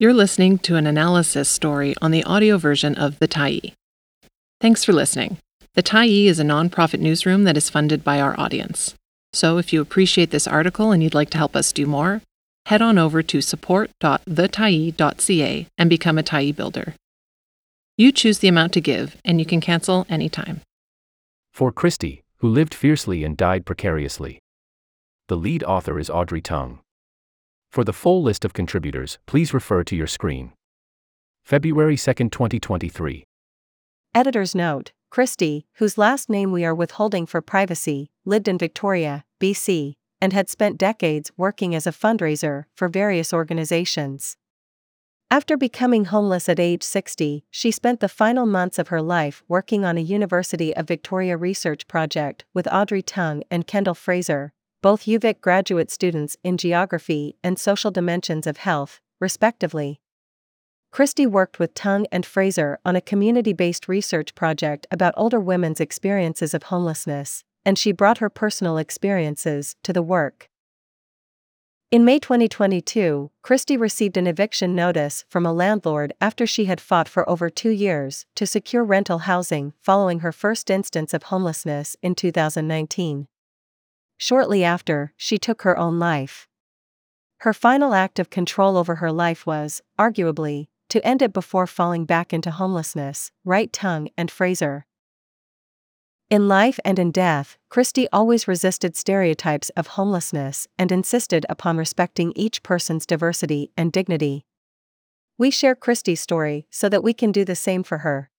You're 0.00 0.14
listening 0.14 0.58
to 0.58 0.76
an 0.76 0.86
analysis 0.86 1.48
story 1.48 1.92
on 2.00 2.12
the 2.12 2.22
audio 2.22 2.56
version 2.56 2.94
of 2.94 3.18
The 3.18 3.26
Tyee. 3.26 3.72
Thanks 4.60 4.84
for 4.84 4.92
listening. 4.92 5.38
The 5.74 5.82
Tyee 5.82 6.26
is 6.26 6.38
a 6.38 6.44
nonprofit 6.44 7.00
newsroom 7.00 7.42
that 7.42 7.56
is 7.56 7.68
funded 7.68 8.04
by 8.04 8.20
our 8.20 8.38
audience. 8.38 8.94
So 9.32 9.58
if 9.58 9.72
you 9.72 9.80
appreciate 9.80 10.30
this 10.30 10.46
article 10.46 10.92
and 10.92 11.02
you'd 11.02 11.14
like 11.14 11.30
to 11.30 11.38
help 11.38 11.56
us 11.56 11.72
do 11.72 11.84
more, 11.84 12.22
head 12.66 12.80
on 12.80 12.96
over 12.96 13.24
to 13.24 13.40
support.thetyee.ca 13.40 15.66
and 15.76 15.90
become 15.90 16.18
a 16.18 16.22
Tyee 16.22 16.54
builder. 16.54 16.94
You 17.96 18.12
choose 18.12 18.38
the 18.38 18.46
amount 18.46 18.74
to 18.74 18.80
give, 18.80 19.16
and 19.24 19.40
you 19.40 19.46
can 19.46 19.60
cancel 19.60 20.06
anytime. 20.08 20.60
For 21.52 21.72
Christy, 21.72 22.22
who 22.36 22.48
lived 22.48 22.72
fiercely 22.72 23.24
and 23.24 23.36
died 23.36 23.66
precariously. 23.66 24.38
The 25.26 25.36
lead 25.36 25.64
author 25.64 25.98
is 25.98 26.08
Audrey 26.08 26.40
Tung. 26.40 26.78
For 27.70 27.84
the 27.84 27.92
full 27.92 28.22
list 28.22 28.44
of 28.44 28.52
contributors, 28.52 29.18
please 29.26 29.52
refer 29.52 29.84
to 29.84 29.96
your 29.96 30.06
screen. 30.06 30.52
February 31.44 31.96
2, 31.96 32.12
2023. 32.14 33.24
Editor's 34.14 34.54
note 34.54 34.92
Christy, 35.10 35.66
whose 35.74 35.96
last 35.96 36.28
name 36.28 36.52
we 36.52 36.64
are 36.64 36.74
withholding 36.74 37.24
for 37.24 37.40
privacy, 37.40 38.10
lived 38.24 38.48
in 38.48 38.58
Victoria, 38.58 39.24
BC, 39.40 39.94
and 40.20 40.32
had 40.32 40.50
spent 40.50 40.78
decades 40.78 41.30
working 41.36 41.74
as 41.74 41.86
a 41.86 41.92
fundraiser 41.92 42.64
for 42.74 42.88
various 42.88 43.32
organizations. 43.32 44.36
After 45.30 45.56
becoming 45.56 46.06
homeless 46.06 46.48
at 46.48 46.58
age 46.58 46.82
60, 46.82 47.44
she 47.50 47.70
spent 47.70 48.00
the 48.00 48.08
final 48.08 48.46
months 48.46 48.78
of 48.78 48.88
her 48.88 49.02
life 49.02 49.42
working 49.46 49.84
on 49.84 49.98
a 49.98 50.02
University 50.02 50.74
of 50.74 50.88
Victoria 50.88 51.36
research 51.36 51.86
project 51.86 52.44
with 52.54 52.66
Audrey 52.72 53.02
Tung 53.02 53.42
and 53.50 53.66
Kendall 53.66 53.94
Fraser, 53.94 54.52
both 54.80 55.06
UVic 55.06 55.40
graduate 55.40 55.90
students 55.90 56.36
in 56.44 56.56
geography 56.56 57.36
and 57.42 57.58
social 57.58 57.90
dimensions 57.90 58.46
of 58.46 58.58
health, 58.58 59.00
respectively. 59.20 60.00
Christy 60.90 61.26
worked 61.26 61.58
with 61.58 61.74
Tung 61.74 62.06
and 62.10 62.24
Fraser 62.24 62.78
on 62.84 62.96
a 62.96 63.00
community 63.00 63.52
based 63.52 63.88
research 63.88 64.34
project 64.34 64.86
about 64.90 65.14
older 65.16 65.40
women's 65.40 65.80
experiences 65.80 66.54
of 66.54 66.64
homelessness, 66.64 67.44
and 67.64 67.78
she 67.78 67.92
brought 67.92 68.18
her 68.18 68.30
personal 68.30 68.78
experiences 68.78 69.74
to 69.82 69.92
the 69.92 70.02
work. 70.02 70.48
In 71.90 72.04
May 72.04 72.18
2022, 72.18 73.30
Christy 73.40 73.76
received 73.76 74.18
an 74.18 74.26
eviction 74.26 74.74
notice 74.74 75.24
from 75.28 75.46
a 75.46 75.54
landlord 75.54 76.12
after 76.20 76.46
she 76.46 76.66
had 76.66 76.82
fought 76.82 77.08
for 77.08 77.28
over 77.28 77.48
two 77.48 77.70
years 77.70 78.26
to 78.36 78.46
secure 78.46 78.84
rental 78.84 79.20
housing 79.20 79.72
following 79.80 80.20
her 80.20 80.32
first 80.32 80.68
instance 80.68 81.14
of 81.14 81.24
homelessness 81.24 81.96
in 82.02 82.14
2019. 82.14 83.26
Shortly 84.18 84.64
after, 84.64 85.12
she 85.16 85.38
took 85.38 85.62
her 85.62 85.78
own 85.78 85.98
life. 85.98 86.48
Her 87.38 87.54
final 87.54 87.94
act 87.94 88.18
of 88.18 88.30
control 88.30 88.76
over 88.76 88.96
her 88.96 89.12
life 89.12 89.46
was, 89.46 89.80
arguably, 89.98 90.66
to 90.88 91.04
end 91.06 91.22
it 91.22 91.32
before 91.32 91.68
falling 91.68 92.04
back 92.04 92.32
into 92.32 92.50
homelessness, 92.50 93.30
write 93.44 93.72
Tung 93.72 94.08
and 94.16 94.28
Fraser. 94.28 94.86
In 96.30 96.48
life 96.48 96.80
and 96.84 96.98
in 96.98 97.10
death, 97.10 97.56
Christy 97.70 98.08
always 98.12 98.48
resisted 98.48 98.96
stereotypes 98.96 99.70
of 99.70 99.86
homelessness 99.86 100.66
and 100.78 100.90
insisted 100.90 101.46
upon 101.48 101.78
respecting 101.78 102.32
each 102.34 102.62
person's 102.62 103.06
diversity 103.06 103.70
and 103.76 103.92
dignity. 103.92 104.44
We 105.38 105.50
share 105.50 105.76
Christy's 105.76 106.20
story 106.20 106.66
so 106.70 106.88
that 106.88 107.04
we 107.04 107.14
can 107.14 107.30
do 107.30 107.44
the 107.44 107.54
same 107.54 107.84
for 107.84 107.98
her. 107.98 108.30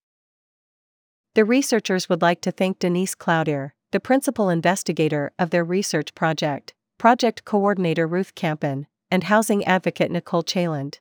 The 1.36 1.46
researchers 1.46 2.10
would 2.10 2.22
like 2.22 2.42
to 2.42 2.52
thank 2.52 2.80
Denise 2.80 3.16
Cloutier, 3.16 3.72
the 3.92 4.00
principal 4.00 4.50
investigator 4.50 5.32
of 5.40 5.50
their 5.50 5.64
research 5.64 6.14
project, 6.14 6.74
project 6.98 7.44
coordinator 7.44 8.06
Ruth 8.06 8.36
Campen, 8.36 8.86
and 9.10 9.24
housing 9.24 9.66
advocate 9.66 10.12
Nicole 10.12 10.44
Chaland. 10.44 11.00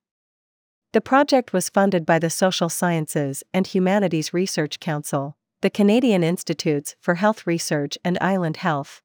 The 0.92 1.02
project 1.02 1.52
was 1.52 1.68
funded 1.68 2.06
by 2.06 2.18
the 2.18 2.30
Social 2.30 2.70
Sciences 2.70 3.42
and 3.52 3.66
Humanities 3.66 4.32
Research 4.32 4.80
Council, 4.80 5.36
the 5.60 5.68
Canadian 5.68 6.24
Institutes 6.24 6.96
for 6.98 7.16
Health 7.16 7.46
Research 7.46 7.98
and 8.02 8.16
Island 8.22 8.58
Health. 8.58 9.02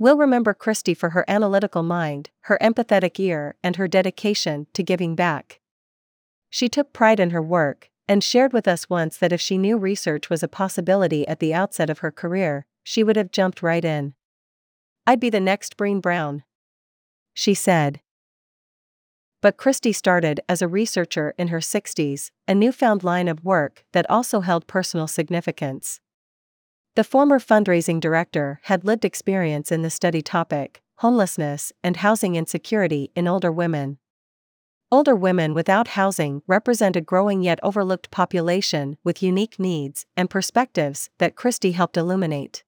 We'll 0.00 0.16
remember 0.16 0.52
Christy 0.52 0.94
for 0.94 1.10
her 1.10 1.24
analytical 1.28 1.84
mind, 1.84 2.30
her 2.40 2.58
empathetic 2.60 3.20
ear, 3.20 3.54
and 3.62 3.76
her 3.76 3.86
dedication 3.86 4.66
to 4.72 4.82
giving 4.82 5.14
back. 5.14 5.60
She 6.50 6.68
took 6.68 6.92
pride 6.92 7.20
in 7.20 7.30
her 7.30 7.42
work, 7.42 7.91
and 8.08 8.22
shared 8.22 8.52
with 8.52 8.68
us 8.68 8.90
once 8.90 9.16
that 9.18 9.32
if 9.32 9.40
she 9.40 9.58
knew 9.58 9.76
research 9.76 10.28
was 10.28 10.42
a 10.42 10.48
possibility 10.48 11.26
at 11.26 11.40
the 11.40 11.54
outset 11.54 11.88
of 11.88 12.00
her 12.00 12.10
career, 12.10 12.66
she 12.82 13.02
would 13.04 13.16
have 13.16 13.30
jumped 13.30 13.62
right 13.62 13.84
in. 13.84 14.14
I'd 15.06 15.20
be 15.20 15.30
the 15.30 15.40
next 15.40 15.76
Brené 15.76 16.00
Brown. 16.00 16.44
She 17.34 17.54
said. 17.54 18.00
But 19.40 19.56
Christy 19.56 19.92
started 19.92 20.40
as 20.48 20.62
a 20.62 20.68
researcher 20.68 21.34
in 21.36 21.48
her 21.48 21.58
60s, 21.58 22.30
a 22.46 22.54
newfound 22.54 23.02
line 23.02 23.26
of 23.26 23.44
work 23.44 23.84
that 23.92 24.08
also 24.08 24.40
held 24.40 24.66
personal 24.66 25.08
significance. 25.08 26.00
The 26.94 27.04
former 27.04 27.40
fundraising 27.40 28.00
director 28.00 28.60
had 28.64 28.84
lived 28.84 29.04
experience 29.04 29.72
in 29.72 29.82
the 29.82 29.90
study 29.90 30.22
topic 30.22 30.82
homelessness 30.96 31.72
and 31.82 31.96
housing 31.96 32.36
insecurity 32.36 33.10
in 33.16 33.26
older 33.26 33.50
women. 33.50 33.98
Older 34.92 35.16
women 35.16 35.54
without 35.54 35.88
housing 35.88 36.42
represent 36.46 36.96
a 36.96 37.00
growing 37.00 37.40
yet 37.40 37.58
overlooked 37.62 38.10
population 38.10 38.98
with 39.02 39.22
unique 39.22 39.58
needs 39.58 40.04
and 40.18 40.28
perspectives 40.28 41.08
that 41.16 41.34
Christy 41.34 41.72
helped 41.72 41.96
illuminate. 41.96 42.62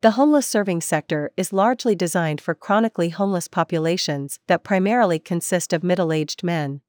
The 0.00 0.12
homeless 0.12 0.46
serving 0.46 0.80
sector 0.80 1.30
is 1.36 1.52
largely 1.52 1.94
designed 1.94 2.40
for 2.40 2.54
chronically 2.54 3.10
homeless 3.10 3.48
populations 3.48 4.38
that 4.46 4.64
primarily 4.64 5.18
consist 5.18 5.74
of 5.74 5.84
middle 5.84 6.10
aged 6.10 6.42
men. 6.42 6.80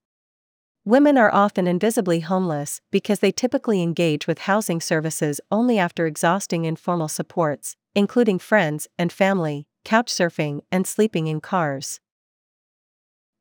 Women 0.85 1.17
are 1.17 1.33
often 1.33 1.67
invisibly 1.67 2.21
homeless 2.21 2.79
because 2.91 3.19
they 3.19 3.33
typically 3.33 3.83
engage 3.83 4.27
with 4.27 4.47
housing 4.47 4.79
services 4.79 5.41
only 5.51 5.77
after 5.77 6.05
exhausting 6.05 6.63
informal 6.63 7.09
supports, 7.09 7.75
including 7.93 8.39
friends 8.39 8.87
and 8.97 9.11
family, 9.11 9.67
couch 9.83 10.07
surfing, 10.07 10.61
and 10.71 10.87
sleeping 10.87 11.27
in 11.27 11.41
cars. 11.41 11.99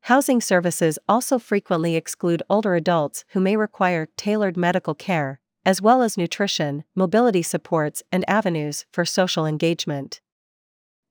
Housing 0.01 0.41
services 0.41 0.97
also 1.07 1.37
frequently 1.37 1.95
exclude 1.95 2.43
older 2.49 2.75
adults 2.75 3.25
who 3.29 3.39
may 3.39 3.55
require 3.55 4.07
tailored 4.17 4.57
medical 4.57 4.95
care, 4.95 5.39
as 5.65 5.81
well 5.81 6.01
as 6.01 6.17
nutrition, 6.17 6.83
mobility 6.95 7.41
supports, 7.41 8.01
and 8.11 8.27
avenues 8.27 8.85
for 8.91 9.05
social 9.05 9.45
engagement. 9.45 10.21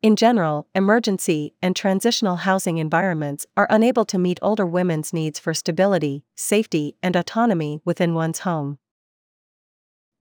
In 0.01 0.15
general, 0.15 0.69
emergency 0.75 1.55
and 1.61 1.75
transitional 1.75 2.37
housing 2.37 2.79
environments 2.79 3.47
are 3.57 3.67
unable 3.69 4.05
to 4.07 4.19
meet 4.19 4.39
older 4.41 4.65
women's 4.65 5.13
needs 5.13 5.41
for 5.41 5.53
stability, 5.53 6.25
safety, 6.37 6.97
and 7.03 7.17
autonomy 7.17 7.81
within 7.85 8.15
one's 8.15 8.41
home. 8.41 8.79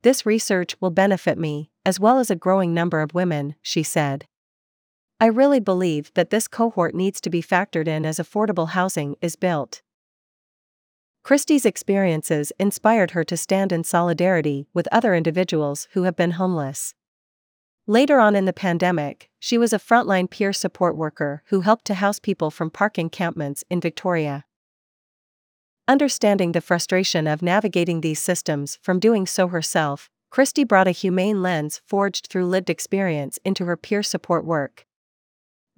This 0.02 0.26
research 0.26 0.76
will 0.80 0.90
benefit 0.90 1.38
me, 1.38 1.70
as 1.86 2.00
well 2.00 2.18
as 2.18 2.32
a 2.32 2.36
growing 2.36 2.74
number 2.74 3.02
of 3.02 3.14
women, 3.14 3.56
she 3.62 3.84
said. 3.84 4.26
I 5.20 5.26
really 5.26 5.60
believe 5.60 6.12
that 6.14 6.30
this 6.30 6.48
cohort 6.48 6.94
needs 6.94 7.20
to 7.22 7.32
be 7.32 7.42
factored 7.42 7.88
in 7.88 8.06
as 8.06 8.20
affordable 8.20 8.70
housing 8.70 9.16
is 9.20 9.36
built. 9.36 9.82
Christy's 11.24 11.66
experiences 11.66 12.54
inspired 12.60 13.12
her 13.12 13.24
to 13.24 13.36
stand 13.36 13.72
in 13.72 13.84
solidarity 13.84 14.68
with 14.74 14.88
other 14.92 15.16
individuals 15.16 15.88
who 15.92 16.04
have 16.04 16.16
been 16.16 16.32
homeless. 16.32 16.94
Later 17.88 18.20
on 18.20 18.36
in 18.36 18.46
the 18.46 18.54
pandemic, 18.54 19.30
she 19.40 19.58
was 19.58 19.74
a 19.74 19.80
frontline 19.80 20.30
peer 20.30 20.54
support 20.54 20.96
worker 20.96 21.42
who 21.48 21.62
helped 21.62 21.86
to 21.86 21.96
house 21.96 22.20
people 22.20 22.52
from 22.52 22.70
park 22.70 23.00
encampments 23.00 23.64
in 23.70 23.82
Victoria. 23.82 24.46
Understanding 25.88 26.52
the 26.52 26.62
frustration 26.62 27.28
of 27.28 27.42
navigating 27.42 28.02
these 28.02 28.22
systems 28.22 28.78
from 28.82 29.00
doing 29.00 29.26
so 29.26 29.48
herself, 29.48 30.10
Christy 30.30 30.64
brought 30.64 30.88
a 30.88 30.92
humane 30.92 31.42
lens 31.42 31.82
forged 31.86 32.28
through 32.28 32.46
lived 32.46 32.70
experience 32.70 33.40
into 33.44 33.66
her 33.66 33.78
peer 33.78 34.04
support 34.04 34.46
work. 34.46 34.87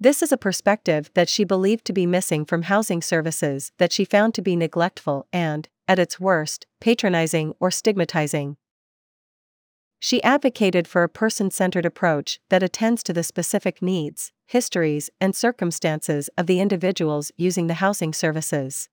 This 0.02 0.22
is 0.22 0.32
a 0.32 0.38
perspective 0.38 1.10
that 1.12 1.28
she 1.28 1.44
believed 1.44 1.84
to 1.84 1.92
be 1.92 2.06
missing 2.06 2.46
from 2.46 2.62
housing 2.62 3.02
services 3.02 3.70
that 3.76 3.92
she 3.92 4.06
found 4.06 4.32
to 4.32 4.40
be 4.40 4.56
neglectful 4.56 5.26
and, 5.30 5.68
at 5.86 5.98
its 5.98 6.18
worst, 6.18 6.66
patronizing 6.80 7.52
or 7.60 7.70
stigmatizing. 7.70 8.56
She 9.98 10.22
advocated 10.22 10.88
for 10.88 11.02
a 11.02 11.08
person 11.10 11.50
centered 11.50 11.84
approach 11.84 12.40
that 12.48 12.62
attends 12.62 13.02
to 13.02 13.12
the 13.12 13.22
specific 13.22 13.82
needs, 13.82 14.32
histories, 14.46 15.10
and 15.20 15.36
circumstances 15.36 16.30
of 16.38 16.46
the 16.46 16.60
individuals 16.60 17.30
using 17.36 17.66
the 17.66 17.74
housing 17.74 18.14
services. 18.14 18.88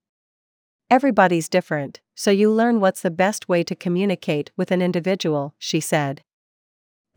Everybody's 0.90 1.48
different, 1.48 2.02
so 2.16 2.32
you 2.32 2.52
learn 2.52 2.82
what's 2.82 3.02
the 3.02 3.12
best 3.12 3.48
way 3.48 3.64
to 3.64 3.76
communicate 3.76 4.52
with 4.58 4.72
an 4.72 4.82
individual, 4.82 5.56
she 5.58 5.80
said. 5.80 6.22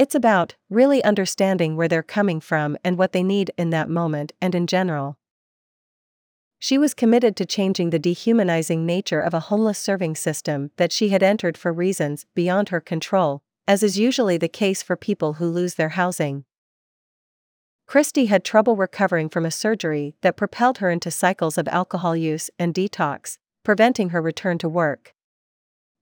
It's 0.00 0.14
about 0.14 0.54
really 0.70 1.04
understanding 1.04 1.76
where 1.76 1.86
they're 1.86 2.02
coming 2.02 2.40
from 2.40 2.78
and 2.82 2.96
what 2.96 3.12
they 3.12 3.22
need 3.22 3.50
in 3.58 3.68
that 3.68 3.90
moment 3.90 4.32
and 4.40 4.54
in 4.54 4.66
general. 4.66 5.18
She 6.58 6.78
was 6.78 6.94
committed 6.94 7.36
to 7.36 7.44
changing 7.44 7.90
the 7.90 7.98
dehumanizing 7.98 8.86
nature 8.86 9.20
of 9.20 9.34
a 9.34 9.40
homeless 9.50 9.78
serving 9.78 10.14
system 10.14 10.70
that 10.78 10.90
she 10.90 11.10
had 11.10 11.22
entered 11.22 11.58
for 11.58 11.70
reasons 11.70 12.24
beyond 12.34 12.70
her 12.70 12.80
control, 12.80 13.42
as 13.68 13.82
is 13.82 13.98
usually 13.98 14.38
the 14.38 14.48
case 14.48 14.82
for 14.82 14.96
people 14.96 15.34
who 15.34 15.50
lose 15.50 15.74
their 15.74 15.90
housing. 15.90 16.46
Christy 17.86 18.24
had 18.24 18.42
trouble 18.42 18.76
recovering 18.76 19.28
from 19.28 19.44
a 19.44 19.50
surgery 19.50 20.14
that 20.22 20.34
propelled 20.34 20.78
her 20.78 20.88
into 20.88 21.10
cycles 21.10 21.58
of 21.58 21.68
alcohol 21.68 22.16
use 22.16 22.48
and 22.58 22.72
detox, 22.72 23.36
preventing 23.64 24.08
her 24.08 24.22
return 24.22 24.56
to 24.56 24.68
work. 24.70 25.12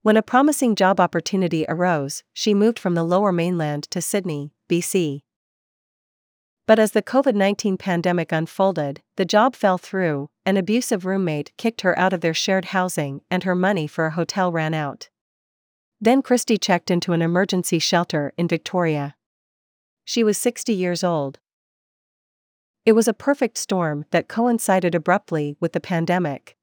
When 0.08 0.16
a 0.16 0.22
promising 0.22 0.74
job 0.74 1.00
opportunity 1.00 1.66
arose, 1.68 2.24
she 2.32 2.54
moved 2.54 2.78
from 2.78 2.94
the 2.94 3.04
lower 3.04 3.30
mainland 3.30 3.90
to 3.90 4.00
Sidney, 4.00 4.54
BC. 4.66 5.20
But 6.66 6.78
as 6.78 6.92
the 6.92 7.02
COVID 7.02 7.34
19 7.34 7.76
pandemic 7.76 8.32
unfolded, 8.32 9.02
the 9.16 9.26
job 9.26 9.54
fell 9.54 9.76
through, 9.76 10.30
an 10.46 10.56
abusive 10.56 11.04
roommate 11.04 11.52
kicked 11.58 11.82
her 11.82 11.98
out 11.98 12.14
of 12.14 12.22
their 12.22 12.32
shared 12.32 12.64
housing, 12.72 13.20
and 13.30 13.44
her 13.44 13.54
money 13.54 13.86
for 13.86 14.06
a 14.06 14.12
hotel 14.12 14.50
ran 14.50 14.72
out. 14.72 15.10
Then 16.00 16.22
Christy 16.22 16.56
checked 16.56 16.90
into 16.90 17.12
an 17.12 17.20
emergency 17.20 17.78
shelter 17.78 18.32
in 18.38 18.48
Victoria. 18.48 19.14
She 20.06 20.24
was 20.24 20.38
60 20.38 20.72
years 20.72 21.04
old. 21.04 21.38
It 22.86 22.92
was 22.92 23.08
a 23.08 23.12
perfect 23.12 23.58
storm 23.58 24.06
that 24.10 24.26
coincided 24.26 24.94
abruptly 24.94 25.58
with 25.60 25.74
the 25.74 25.80
pandemic. 25.80 26.56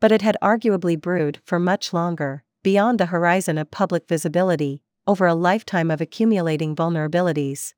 But 0.00 0.12
it 0.12 0.22
had 0.22 0.36
arguably 0.40 0.96
brewed 0.96 1.40
for 1.44 1.58
much 1.58 1.92
longer, 1.92 2.44
beyond 2.62 2.98
the 3.00 3.06
horizon 3.06 3.58
of 3.58 3.70
public 3.70 4.06
visibility, 4.08 4.82
over 5.06 5.26
a 5.26 5.34
lifetime 5.34 5.90
of 5.90 6.00
accumulating 6.00 6.76
vulnerabilities. 6.76 7.74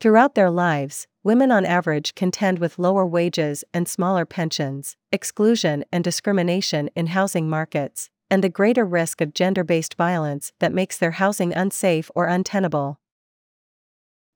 Throughout 0.00 0.34
their 0.34 0.50
lives, 0.50 1.06
women 1.22 1.50
on 1.50 1.64
average 1.64 2.14
contend 2.14 2.58
with 2.58 2.78
lower 2.78 3.06
wages 3.06 3.64
and 3.72 3.88
smaller 3.88 4.24
pensions, 4.26 4.96
exclusion 5.12 5.84
and 5.92 6.02
discrimination 6.02 6.90
in 6.94 7.08
housing 7.08 7.48
markets, 7.48 8.10
and 8.30 8.42
the 8.42 8.48
greater 8.48 8.84
risk 8.84 9.20
of 9.20 9.34
gender 9.34 9.64
based 9.64 9.94
violence 9.94 10.52
that 10.58 10.72
makes 10.72 10.98
their 10.98 11.12
housing 11.12 11.52
unsafe 11.54 12.10
or 12.14 12.26
untenable. 12.26 12.98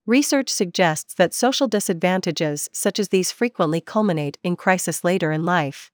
Research 0.07 0.49
suggests 0.49 1.13
that 1.15 1.35
social 1.35 1.69
disadvantages 1.69 2.71
such 2.73 2.99
as 2.99 3.11
these 3.11 3.31
frequently 3.31 3.81
culminate 3.81 4.39
in 4.43 4.57
crisis 4.57 5.05
later 5.05 5.33
in 5.33 5.45
life. 5.45 5.91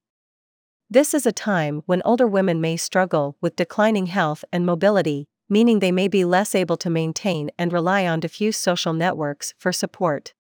This 0.91 1.15
is 1.15 1.25
a 1.25 1.33
time 1.33 1.83
when 1.87 2.03
older 2.05 2.27
women 2.27 2.61
may 2.61 2.77
struggle 2.77 3.37
with 3.41 3.57
declining 3.57 4.07
health 4.07 4.45
and 4.53 4.67
mobility, 4.67 5.27
meaning 5.49 5.79
they 5.79 5.91
may 5.91 6.09
be 6.09 6.25
less 6.25 6.55
able 6.55 6.77
to 6.77 6.91
maintain 6.91 7.51
and 7.59 7.73
rely 7.73 8.07
on 8.07 8.21
diffuse 8.21 8.59
social 8.59 8.93
networks 8.93 9.55
for 9.59 9.73
support. 9.73 10.35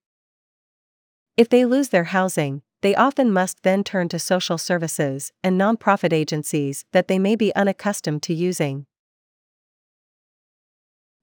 If 1.36 1.48
they 1.48 1.64
lose 1.64 1.88
their 1.88 2.04
housing, 2.04 2.62
they 2.82 2.94
often 2.94 3.32
must 3.32 3.62
then 3.62 3.82
turn 3.82 4.10
to 4.10 4.18
social 4.18 4.58
services 4.58 5.32
and 5.42 5.58
nonprofit 5.58 6.12
agencies 6.12 6.84
that 6.92 7.08
they 7.08 7.18
may 7.18 7.34
be 7.34 7.54
unaccustomed 7.54 8.22
to 8.24 8.34
using. 8.34 8.84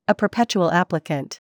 A 0.08 0.16
perpetual 0.16 0.72
applicant. 0.72 1.40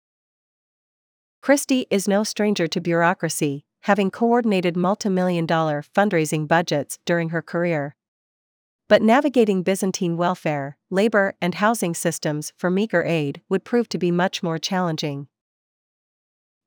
Christy 1.42 1.86
is 1.92 2.08
no 2.08 2.24
stranger 2.24 2.66
to 2.68 2.80
bureaucracy, 2.80 3.66
having 3.86 4.10
coordinated 4.10 4.74
multimillion 4.74 5.46
dollar 5.46 5.84
fundraising 5.96 6.48
budgets 6.48 6.98
during 7.06 7.30
her 7.30 7.42
career. 7.42 7.96
But 8.88 9.04
navigating 9.04 9.62
Byzantine 9.62 10.18
welfare, 10.18 10.78
labor, 10.90 11.36
and 11.40 11.54
housing 11.54 11.94
systems 11.94 12.52
for 12.58 12.72
meager 12.72 13.04
aid 13.04 13.42
would 13.48 13.64
prove 13.64 13.88
to 13.90 14.00
be 14.00 14.10
much 14.10 14.42
more 14.42 14.58
challenging. 14.58 15.28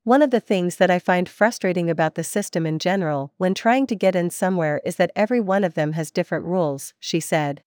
One 0.04 0.22
of 0.22 0.30
the 0.30 0.38
things 0.38 0.76
that 0.76 0.92
I 0.92 1.00
find 1.00 1.28
frustrating 1.28 1.90
about 1.90 2.14
the 2.14 2.22
system 2.22 2.64
in 2.64 2.78
general 2.78 3.32
when 3.36 3.52
trying 3.52 3.88
to 3.88 3.96
get 3.96 4.14
in 4.14 4.30
somewhere 4.30 4.80
is 4.86 4.94
that 4.94 5.10
every 5.16 5.40
one 5.40 5.64
of 5.64 5.74
them 5.74 5.94
has 5.94 6.12
different 6.12 6.44
rules, 6.44 6.94
she 7.00 7.18
said. 7.18 7.64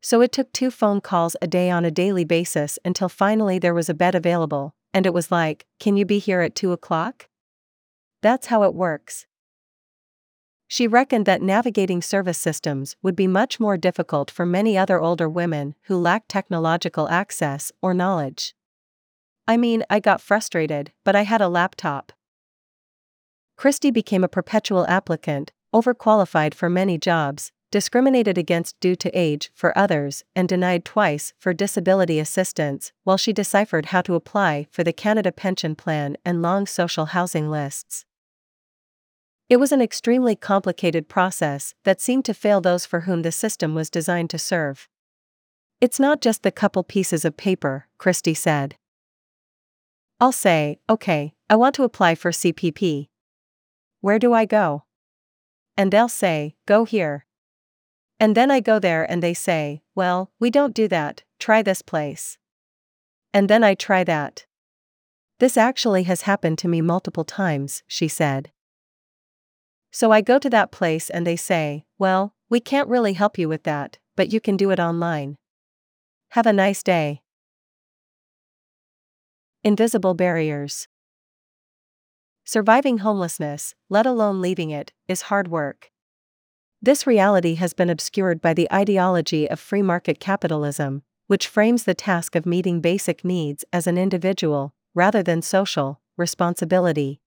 So 0.00 0.20
it 0.22 0.32
took 0.32 0.52
two 0.52 0.72
phone 0.72 1.00
calls 1.00 1.36
a 1.40 1.46
day 1.46 1.70
on 1.70 1.84
a 1.84 1.92
daily 1.92 2.24
basis 2.24 2.80
until 2.84 3.08
finally 3.08 3.60
there 3.60 3.74
was 3.74 3.88
a 3.88 3.94
bed 3.94 4.16
available, 4.16 4.74
and 4.92 5.06
it 5.06 5.14
was 5.14 5.30
like, 5.30 5.66
Can 5.78 5.96
you 5.96 6.04
be 6.04 6.18
here 6.18 6.40
at 6.40 6.56
2 6.56 6.72
o'clock? 6.72 7.28
That's 8.26 8.48
how 8.48 8.64
it 8.64 8.74
works. 8.74 9.24
She 10.66 10.88
reckoned 10.88 11.26
that 11.26 11.42
navigating 11.42 12.02
service 12.02 12.38
systems 12.38 12.96
would 13.00 13.14
be 13.14 13.28
much 13.28 13.60
more 13.60 13.76
difficult 13.76 14.32
for 14.32 14.44
many 14.44 14.76
other 14.76 15.00
older 15.00 15.28
women 15.28 15.76
who 15.82 15.96
lack 15.96 16.24
technological 16.26 17.08
access 17.08 17.70
or 17.80 17.94
knowledge. 17.94 18.56
I 19.46 19.56
mean, 19.56 19.84
I 19.88 20.00
got 20.00 20.20
frustrated, 20.20 20.90
but 21.04 21.14
I 21.14 21.22
had 21.22 21.40
a 21.40 21.46
laptop. 21.46 22.10
Christy 23.56 23.92
became 23.92 24.24
a 24.24 24.34
perpetual 24.36 24.88
applicant, 24.88 25.52
overqualified 25.72 26.52
for 26.52 26.68
many 26.68 26.98
jobs, 26.98 27.52
discriminated 27.70 28.38
against 28.38 28.80
due 28.80 28.96
to 28.96 29.10
age 29.10 29.52
for 29.54 29.76
others, 29.78 30.24
and 30.34 30.48
denied 30.48 30.84
twice 30.84 31.32
for 31.38 31.52
disability 31.52 32.18
assistance 32.18 32.90
while 33.04 33.16
she 33.16 33.32
deciphered 33.32 33.86
how 33.86 34.02
to 34.02 34.16
apply 34.16 34.66
for 34.70 34.82
the 34.82 34.92
Canada 34.92 35.30
Pension 35.30 35.76
Plan 35.76 36.16
and 36.24 36.42
long 36.42 36.66
social 36.66 37.06
housing 37.06 37.48
lists. 37.50 38.05
It 39.48 39.58
was 39.58 39.70
an 39.70 39.80
extremely 39.80 40.34
complicated 40.34 41.08
process 41.08 41.74
that 41.84 42.00
seemed 42.00 42.24
to 42.24 42.34
fail 42.34 42.60
those 42.60 42.84
for 42.84 43.00
whom 43.00 43.22
the 43.22 43.30
system 43.30 43.74
was 43.74 43.88
designed 43.88 44.30
to 44.30 44.38
serve. 44.38 44.88
It's 45.80 46.00
not 46.00 46.20
just 46.20 46.42
the 46.42 46.50
couple 46.50 46.82
pieces 46.82 47.24
of 47.24 47.36
paper, 47.36 47.86
Christy 47.96 48.34
said. 48.34 48.76
I'll 50.18 50.32
say, 50.32 50.78
okay, 50.88 51.34
I 51.48 51.54
want 51.54 51.74
to 51.76 51.84
apply 51.84 52.16
for 52.16 52.32
CPP. 52.32 53.08
Where 54.00 54.18
do 54.18 54.32
I 54.32 54.46
go? 54.46 54.84
And 55.76 55.92
they'll 55.92 56.08
say, 56.08 56.56
go 56.66 56.84
here. 56.84 57.26
And 58.18 58.34
then 58.34 58.50
I 58.50 58.60
go 58.60 58.78
there 58.78 59.08
and 59.08 59.22
they 59.22 59.34
say, 59.34 59.82
well, 59.94 60.32
we 60.40 60.50
don't 60.50 60.74
do 60.74 60.88
that, 60.88 61.22
try 61.38 61.62
this 61.62 61.82
place. 61.82 62.38
And 63.32 63.48
then 63.48 63.62
I 63.62 63.74
try 63.74 64.02
that. 64.04 64.46
This 65.38 65.56
actually 65.56 66.04
has 66.04 66.22
happened 66.22 66.58
to 66.58 66.68
me 66.68 66.80
multiple 66.80 67.24
times, 67.24 67.82
she 67.86 68.08
said. 68.08 68.50
So 69.96 70.12
I 70.12 70.20
go 70.20 70.38
to 70.38 70.50
that 70.50 70.72
place 70.72 71.08
and 71.08 71.26
they 71.26 71.36
say, 71.36 71.86
well, 71.98 72.34
we 72.50 72.60
can't 72.60 72.86
really 72.86 73.14
help 73.14 73.38
you 73.38 73.48
with 73.48 73.62
that, 73.62 73.96
but 74.14 74.30
you 74.30 74.42
can 74.42 74.58
do 74.58 74.70
it 74.70 74.78
online. 74.78 75.38
Have 76.32 76.44
a 76.44 76.52
nice 76.52 76.82
day. 76.82 77.22
Invisible 79.64 80.12
barriers. 80.12 80.86
Surviving 82.44 82.98
homelessness, 82.98 83.74
let 83.88 84.04
alone 84.04 84.42
leaving 84.42 84.68
it, 84.68 84.92
is 85.08 85.32
hard 85.32 85.48
work. 85.48 85.90
This 86.82 87.06
reality 87.06 87.54
has 87.54 87.72
been 87.72 87.88
obscured 87.88 88.42
by 88.42 88.52
the 88.52 88.70
ideology 88.70 89.48
of 89.48 89.58
free 89.58 89.80
market 89.80 90.20
capitalism, 90.20 91.04
which 91.26 91.48
frames 91.48 91.84
the 91.84 91.94
task 91.94 92.34
of 92.34 92.44
meeting 92.44 92.82
basic 92.82 93.24
needs 93.24 93.64
as 93.72 93.86
an 93.86 93.96
individual, 93.96 94.74
rather 94.94 95.22
than 95.22 95.40
social, 95.40 96.02
responsibility. 96.18 97.22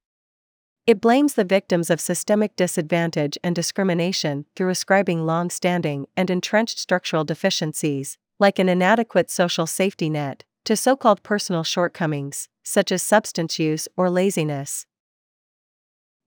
It 0.88 1.02
blames 1.02 1.36
the 1.36 1.44
victims 1.44 1.90
of 1.90 2.02
systemic 2.02 2.56
disadvantage 2.56 3.38
and 3.44 3.56
discrimination 3.56 4.46
through 4.56 4.70
ascribing 4.70 5.26
long 5.26 5.50
standing 5.50 6.08
and 6.18 6.30
entrenched 6.30 6.80
structural 6.80 7.24
deficiencies, 7.24 8.18
like 8.40 8.58
an 8.58 8.70
inadequate 8.70 9.30
social 9.30 9.68
safety 9.68 10.10
net, 10.10 10.44
to 10.66 10.76
so 10.76 10.96
called 10.96 11.24
personal 11.24 11.64
shortcomings, 11.64 12.48
such 12.64 12.92
as 12.92 13.04
substance 13.04 13.60
use 13.60 13.88
or 13.98 14.10
laziness. 14.10 14.86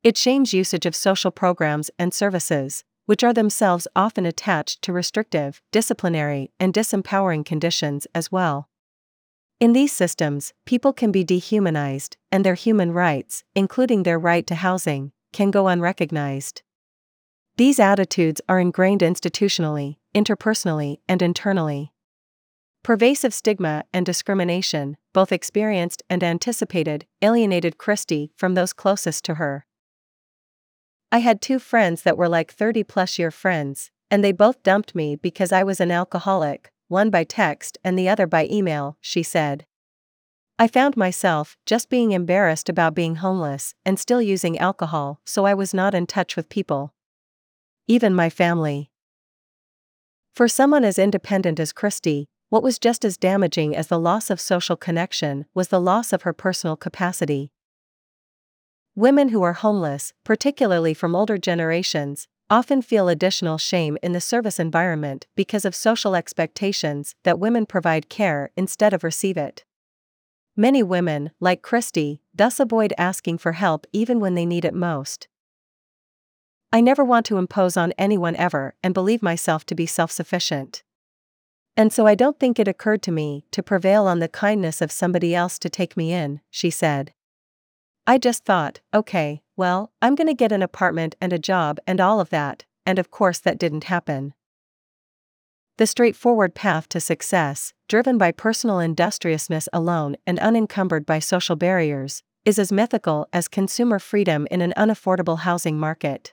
It 0.03 0.17
shames 0.17 0.53
usage 0.53 0.85
of 0.85 0.97
social 0.97 1.31
programs 1.31 1.91
and 1.99 2.13
services, 2.13 2.83
which 3.07 3.23
are 3.23 3.33
themselves 3.33 3.87
often 3.95 4.27
attached 4.27 4.83
to 4.83 4.93
restrictive, 4.93 5.63
disciplinary, 5.71 6.51
and 6.59 6.75
disempowering 6.75 7.45
conditions 7.45 8.07
as 8.15 8.33
well. 8.33 8.69
In 9.63 9.75
these 9.75 9.93
systems, 9.93 10.53
people 10.67 10.93
can 10.93 11.13
be 11.13 11.23
dehumanized, 11.23 12.17
and 12.33 12.45
their 12.45 12.57
human 12.57 12.91
rights, 12.91 13.45
including 13.55 14.03
their 14.03 14.19
right 14.19 14.45
to 14.49 14.57
housing, 14.57 15.13
can 15.33 15.53
go 15.53 15.69
unrecognized. 15.69 16.63
These 17.59 17.79
attitudes 17.79 18.41
are 18.49 18.59
ingrained 18.59 19.03
institutionally, 19.03 19.99
interpersonally, 20.17 20.97
and 21.09 21.23
internally. 21.23 21.93
Pervasive 22.83 23.33
stigma 23.33 23.85
and 23.93 24.05
discrimination, 24.05 24.97
both 25.13 25.31
experienced 25.31 26.03
and 26.11 26.25
anticipated, 26.25 27.07
alienated 27.23 27.79
Christy 27.79 28.33
from 28.37 28.55
those 28.55 28.73
closest 28.73 29.25
to 29.27 29.35
her. 29.35 29.65
I 31.13 31.19
had 31.19 31.41
two 31.41 31.61
friends 31.61 32.03
that 32.03 32.17
were 32.17 32.29
like 32.29 32.53
30 32.53 32.83
plus 32.83 33.17
year 33.17 33.31
friends, 33.31 33.93
and 34.11 34.25
they 34.25 34.33
both 34.33 34.65
dumped 34.65 34.97
me 34.97 35.15
because 35.15 35.53
I 35.53 35.63
was 35.63 35.79
an 35.79 35.93
alcoholic, 35.93 36.72
one 36.93 37.11
by 37.11 37.25
text 37.25 37.79
and 37.83 37.99
the 37.99 38.09
other 38.09 38.27
by 38.29 38.47
email, 38.49 38.97
she 39.01 39.25
said. 39.25 39.67
I 40.59 40.69
found 40.69 40.97
myself 40.97 41.57
just 41.67 41.89
being 41.89 42.13
embarrassed 42.13 42.69
about 42.69 42.95
being 42.95 43.17
homeless 43.17 43.75
and 43.85 43.99
still 43.99 44.23
using 44.23 44.59
alcohol, 44.59 45.21
so 45.25 45.45
I 45.45 45.55
was 45.55 45.75
not 45.75 45.95
in 45.95 46.07
touch 46.07 46.37
with 46.37 46.49
people. 46.49 46.95
Even 47.89 48.15
my 48.15 48.31
family. 48.31 48.93
For 50.33 50.47
someone 50.47 50.85
as 50.85 50.99
independent 50.99 51.59
as 51.59 51.73
Christy, 51.73 52.29
what 52.49 52.63
was 52.63 52.79
just 52.79 53.05
as 53.05 53.17
damaging 53.17 53.75
as 53.75 53.87
the 53.87 53.99
loss 53.99 54.31
of 54.31 54.41
social 54.41 54.77
connection 54.77 55.47
was 55.55 55.69
the 55.69 55.81
loss 55.81 56.13
of 56.13 56.23
her 56.23 56.33
personal 56.33 56.77
capacity. 56.77 57.51
Women 58.95 59.31
who 59.31 59.43
are 59.43 59.55
homeless, 59.55 60.13
particularly 60.23 60.93
from 60.93 61.17
older 61.17 61.39
generations, 61.39 62.29
often 62.53 62.83
feel 62.83 63.09
additional 63.09 63.57
shame 63.57 63.97
in 64.03 64.13
the 64.13 64.21
service 64.21 64.61
environment 64.61 65.27
because 65.35 65.65
of 65.65 65.75
social 65.75 66.15
expectations 66.15 67.15
that 67.23 67.39
women 67.39 67.65
provide 67.65 68.11
care 68.11 68.51
instead 68.59 68.93
of 68.93 69.03
receive 69.03 69.39
it. 69.39 69.65
Many 70.55 70.83
women, 70.83 71.31
like 71.41 71.63
Christy, 71.63 72.21
thus 72.35 72.61
avoid 72.61 72.93
asking 72.99 73.39
for 73.39 73.53
help 73.53 73.87
even 73.91 74.21
when 74.21 74.35
they 74.35 74.45
need 74.45 74.67
it 74.67 74.75
most. 74.75 75.29
I 76.71 76.83
never 76.83 77.03
want 77.03 77.25
to 77.27 77.39
impose 77.39 77.79
on 77.79 77.95
anyone 77.97 78.37
ever 78.37 78.75
and 78.83 78.93
believe 78.93 79.23
myself 79.23 79.65
to 79.67 79.75
be 79.75 79.87
self 79.87 80.13
sufficient. 80.13 80.83
And 81.75 81.91
so 81.91 82.07
I 82.07 82.15
don't 82.15 82.39
think 82.39 82.59
it 82.59 82.69
occurred 82.69 83.01
to 83.05 83.13
me 83.13 83.47
to 83.53 83.63
prevail 83.63 84.07
on 84.07 84.19
the 84.19 84.29
kindness 84.29 84.83
of 84.83 84.93
somebody 84.93 85.35
else 85.35 85.59
to 85.59 85.71
take 85.71 85.97
me 85.97 86.13
in, 86.13 86.43
she 86.51 86.69
said. 86.69 87.15
I 88.07 88.19
just 88.19 88.45
thought, 88.45 88.81
okay, 88.93 89.42
well, 89.57 89.93
I'm 90.01 90.15
gonna 90.15 90.35
get 90.35 90.53
an 90.53 90.63
apartment 90.63 91.15
and 91.21 91.33
a 91.33 91.39
job 91.39 91.79
and 91.87 92.01
all 92.01 92.21
of 92.21 92.31
that, 92.31 92.65
and 92.87 92.99
of 92.99 93.11
course 93.11 93.39
that 93.41 93.59
didn't 93.59 93.85
happen. 93.85 94.35
The 95.79 95.87
straightforward 95.87 96.55
path 96.55 96.89
to 96.91 97.01
success, 97.01 97.73
driven 97.89 98.19
by 98.19 98.33
personal 98.33 98.79
industriousness 98.79 99.69
alone 99.73 100.17
and 100.27 100.39
unencumbered 100.39 101.07
by 101.07 101.19
social 101.19 101.57
barriers, 101.57 102.23
is 102.45 102.59
as 102.59 102.73
mythical 102.73 103.27
as 103.33 103.49
consumer 103.49 103.99
freedom 103.99 104.47
in 104.51 104.61
an 104.61 104.75
unaffordable 104.77 105.41
housing 105.41 105.79
market. 105.79 106.33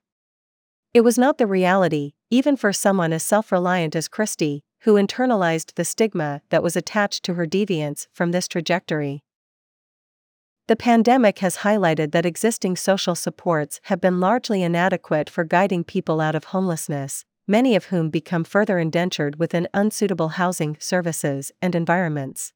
It 0.94 1.02
was 1.02 1.18
not 1.18 1.38
the 1.38 1.48
reality, 1.48 2.14
even 2.30 2.58
for 2.58 2.74
someone 2.74 3.14
as 3.14 3.24
self 3.24 3.52
reliant 3.52 3.96
as 3.96 4.08
Christy, 4.08 4.64
who 4.82 4.96
internalized 4.96 5.76
the 5.76 5.86
stigma 5.86 6.42
that 6.50 6.64
was 6.64 6.76
attached 6.76 7.24
to 7.24 7.36
her 7.36 7.46
deviance 7.46 8.08
from 8.12 8.32
this 8.32 8.48
trajectory. 8.48 9.24
The 10.70 10.76
pandemic 10.76 11.40
has 11.40 11.58
highlighted 11.58 12.12
that 12.12 12.28
existing 12.28 12.76
social 12.76 13.16
supports 13.16 13.82
have 13.86 14.00
been 14.00 14.20
largely 14.20 14.62
inadequate 14.62 15.28
for 15.28 15.44
guiding 15.44 15.84
people 15.84 16.22
out 16.22 16.36
of 16.36 16.44
homelessness, 16.44 17.26
many 17.48 17.76
of 17.76 17.86
whom 17.86 18.12
become 18.12 18.44
further 18.44 18.78
indentured 18.78 19.40
within 19.40 19.68
unsuitable 19.74 20.28
housing 20.28 20.78
services 20.80 21.52
and 21.60 21.74
environments. 21.74 22.54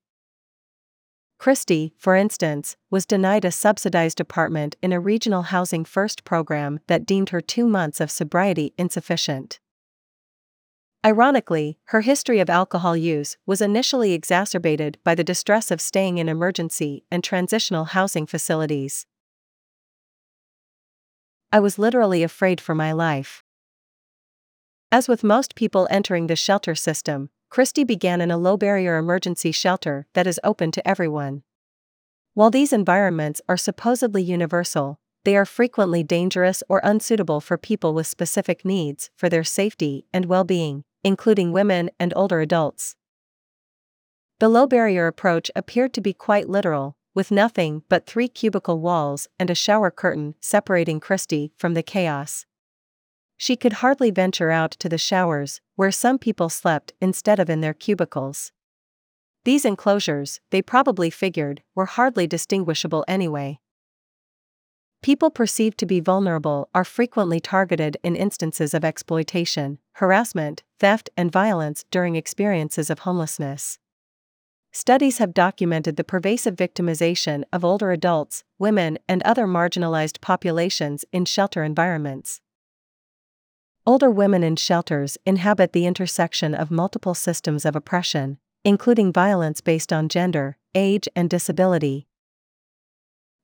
Christy, 1.40 1.96
for 1.98 2.16
instance, 2.16 2.78
was 2.92 3.08
denied 3.08 3.46
a 3.46 3.52
subsidized 3.52 4.20
apartment 4.20 4.76
in 4.84 4.94
a 4.94 5.00
regional 5.00 5.42
Housing 5.42 5.84
First 5.84 6.24
program 6.24 6.82
that 6.86 7.08
deemed 7.08 7.30
her 7.30 7.42
two 7.42 7.66
months 7.66 8.00
of 8.00 8.12
sobriety 8.12 8.76
insufficient. 8.78 9.60
Ironically, 11.06 11.78
her 11.86 12.00
history 12.00 12.40
of 12.40 12.50
alcohol 12.50 12.96
use 12.96 13.36
was 13.46 13.60
initially 13.60 14.14
exacerbated 14.14 14.98
by 15.04 15.16
the 15.16 15.24
distress 15.24 15.70
of 15.70 15.82
staying 15.82 16.18
in 16.18 16.30
emergency 16.30 17.04
and 17.12 17.22
transitional 17.22 17.84
housing 17.86 18.26
facilities. 18.26 19.06
I 21.52 21.60
was 21.60 21.78
literally 21.78 22.24
afraid 22.24 22.62
for 22.62 22.74
my 22.74 22.94
life. 22.94 23.44
As 24.94 25.10
with 25.10 25.26
most 25.26 25.56
people 25.56 25.90
entering 25.92 26.28
the 26.28 26.38
shelter 26.38 26.74
system, 26.74 27.30
Christy 27.50 27.84
began 27.84 28.22
in 28.22 28.32
a 28.32 28.38
low 28.38 28.56
barrier 28.56 28.98
emergency 28.98 29.52
shelter 29.52 30.08
that 30.14 30.26
is 30.26 30.40
open 30.42 30.72
to 30.72 30.88
everyone. 30.88 31.44
While 32.34 32.50
these 32.50 32.72
environments 32.72 33.42
are 33.50 33.58
supposedly 33.58 34.24
universal, 34.24 35.00
they 35.26 35.36
are 35.36 35.46
frequently 35.46 36.02
dangerous 36.02 36.64
or 36.70 36.80
unsuitable 36.82 37.42
for 37.42 37.58
people 37.58 37.94
with 37.94 38.08
specific 38.08 38.64
needs 38.64 39.10
for 39.18 39.28
their 39.28 39.44
safety 39.44 40.06
and 40.14 40.26
well 40.26 40.44
being, 40.46 40.86
including 41.04 41.52
women 41.52 41.90
and 42.00 42.14
older 42.16 42.40
adults. 42.42 42.96
The 44.40 44.50
low 44.50 44.68
barrier 44.68 45.08
approach 45.08 45.52
appeared 45.56 45.94
to 45.94 46.02
be 46.02 46.14
quite 46.14 46.50
literal, 46.50 46.98
with 47.14 47.32
nothing 47.32 47.84
but 47.90 48.06
three 48.06 48.28
cubicle 48.28 48.80
walls 48.80 49.28
and 49.40 49.50
a 49.50 49.56
shower 49.56 49.92
curtain 49.92 50.36
separating 50.42 51.00
Christy 51.00 51.54
from 51.58 51.74
the 51.74 51.84
chaos. 51.84 52.46
She 53.38 53.56
could 53.56 53.74
hardly 53.74 54.12
venture 54.12 54.52
out 54.52 54.72
to 54.72 54.90
the 54.90 54.98
showers, 54.98 55.62
where 55.76 55.92
some 55.92 56.18
people 56.18 56.50
slept 56.50 56.94
instead 57.02 57.40
of 57.40 57.50
in 57.50 57.62
their 57.62 57.74
cubicles. 57.74 58.52
These 59.46 59.66
enclosures, 59.66 60.40
they 60.52 60.62
probably 60.62 61.10
figured, 61.10 61.62
were 61.76 61.86
hardly 61.86 62.28
distinguishable 62.28 63.04
anyway. 63.08 63.60
People 65.04 65.30
perceived 65.30 65.78
to 65.80 65.86
be 65.86 66.00
vulnerable 66.00 66.70
are 66.74 66.86
frequently 66.86 67.42
targeted 67.42 67.98
in 68.04 68.16
instances 68.16 68.74
of 68.74 68.86
exploitation, 68.86 69.80
harassment, 69.96 70.64
theft, 70.80 71.10
and 71.18 71.30
violence 71.30 71.84
during 71.92 72.16
experiences 72.16 72.90
of 72.90 73.00
homelessness. 73.00 73.80
Studies 74.72 75.18
have 75.18 75.34
documented 75.34 75.98
the 75.98 76.06
pervasive 76.06 76.56
victimization 76.56 77.44
of 77.52 77.66
older 77.66 77.92
adults, 77.92 78.46
women, 78.58 78.98
and 79.10 79.22
other 79.24 79.46
marginalized 79.46 80.22
populations 80.22 81.04
in 81.12 81.26
shelter 81.26 81.66
environments. 81.66 82.40
Older 83.86 84.10
women 84.10 84.42
in 84.42 84.56
shelters 84.56 85.18
inhabit 85.26 85.74
the 85.74 85.86
intersection 85.86 86.56
of 86.56 86.72
multiple 86.72 87.14
systems 87.14 87.66
of 87.66 87.76
oppression, 87.76 88.38
including 88.64 89.12
violence 89.12 89.60
based 89.60 89.92
on 89.92 90.08
gender, 90.08 90.58
age, 90.74 91.10
and 91.14 91.30
disability. 91.30 92.08